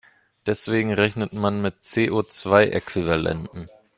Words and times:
Deswegen 0.47 0.91
rechnet 0.91 1.31
man 1.33 1.61
mit 1.61 1.75
CO-zwei-Äquivalenten. 1.83 3.69